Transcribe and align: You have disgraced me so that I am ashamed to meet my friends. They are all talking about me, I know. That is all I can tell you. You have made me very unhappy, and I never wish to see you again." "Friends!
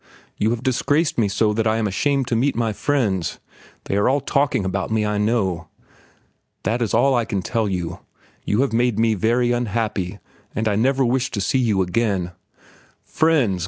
You 0.35 0.49
have 0.49 0.63
disgraced 0.63 1.19
me 1.19 1.27
so 1.27 1.53
that 1.53 1.67
I 1.67 1.77
am 1.77 1.85
ashamed 1.85 2.27
to 2.29 2.35
meet 2.35 2.55
my 2.55 2.73
friends. 2.73 3.37
They 3.83 3.95
are 3.97 4.09
all 4.09 4.19
talking 4.19 4.65
about 4.65 4.89
me, 4.89 5.05
I 5.05 5.19
know. 5.19 5.67
That 6.63 6.81
is 6.81 6.95
all 6.95 7.13
I 7.13 7.23
can 7.23 7.43
tell 7.43 7.69
you. 7.69 7.99
You 8.43 8.61
have 8.61 8.73
made 8.73 8.97
me 8.97 9.13
very 9.13 9.51
unhappy, 9.51 10.17
and 10.55 10.67
I 10.67 10.75
never 10.75 11.05
wish 11.05 11.29
to 11.29 11.39
see 11.39 11.59
you 11.59 11.83
again." 11.83 12.31
"Friends! 13.03 13.59